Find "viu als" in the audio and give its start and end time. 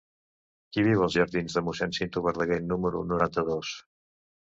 0.87-1.17